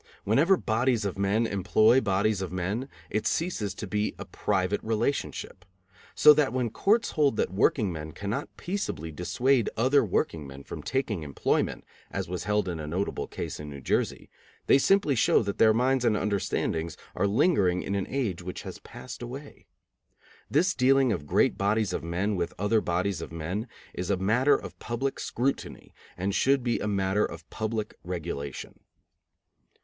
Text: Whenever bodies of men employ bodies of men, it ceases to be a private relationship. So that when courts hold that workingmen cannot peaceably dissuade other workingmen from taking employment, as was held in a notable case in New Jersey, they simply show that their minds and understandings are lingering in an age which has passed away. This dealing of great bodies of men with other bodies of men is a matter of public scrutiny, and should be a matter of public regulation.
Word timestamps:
Whenever 0.23 0.57
bodies 0.57 1.05
of 1.05 1.15
men 1.15 1.45
employ 1.45 2.01
bodies 2.01 2.41
of 2.41 2.51
men, 2.51 2.89
it 3.11 3.27
ceases 3.27 3.75
to 3.75 3.85
be 3.85 4.15
a 4.17 4.25
private 4.25 4.81
relationship. 4.83 5.63
So 6.15 6.33
that 6.33 6.51
when 6.51 6.71
courts 6.71 7.11
hold 7.11 7.35
that 7.35 7.53
workingmen 7.53 8.13
cannot 8.13 8.49
peaceably 8.57 9.11
dissuade 9.11 9.69
other 9.77 10.03
workingmen 10.03 10.63
from 10.63 10.81
taking 10.81 11.21
employment, 11.21 11.83
as 12.09 12.27
was 12.27 12.45
held 12.45 12.67
in 12.67 12.79
a 12.79 12.87
notable 12.87 13.27
case 13.27 13.59
in 13.59 13.69
New 13.69 13.79
Jersey, 13.79 14.27
they 14.65 14.79
simply 14.79 15.13
show 15.13 15.43
that 15.43 15.59
their 15.59 15.71
minds 15.71 16.03
and 16.03 16.17
understandings 16.17 16.97
are 17.13 17.27
lingering 17.27 17.83
in 17.83 17.93
an 17.93 18.07
age 18.09 18.41
which 18.41 18.63
has 18.63 18.79
passed 18.79 19.21
away. 19.21 19.67
This 20.49 20.73
dealing 20.73 21.11
of 21.11 21.27
great 21.27 21.59
bodies 21.59 21.93
of 21.93 22.03
men 22.03 22.35
with 22.35 22.55
other 22.57 22.81
bodies 22.81 23.21
of 23.21 23.31
men 23.31 23.67
is 23.93 24.09
a 24.09 24.17
matter 24.17 24.55
of 24.55 24.79
public 24.79 25.19
scrutiny, 25.19 25.93
and 26.17 26.33
should 26.33 26.63
be 26.63 26.79
a 26.79 26.87
matter 26.87 27.23
of 27.23 27.47
public 27.51 27.93
regulation. 28.03 28.79